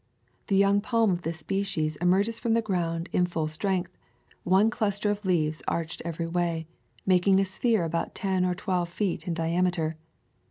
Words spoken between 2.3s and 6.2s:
from the ground in full strength, one cluster of leaves arched